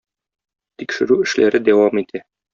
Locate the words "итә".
2.05-2.25